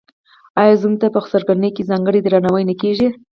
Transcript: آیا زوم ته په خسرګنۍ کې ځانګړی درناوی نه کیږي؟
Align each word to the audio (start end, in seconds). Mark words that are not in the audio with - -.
آیا 0.61 0.73
زوم 0.81 0.93
ته 1.01 1.07
په 1.15 1.19
خسرګنۍ 1.23 1.69
کې 1.75 1.87
ځانګړی 1.89 2.19
درناوی 2.21 2.63
نه 2.69 2.75
کیږي؟ 2.81 3.07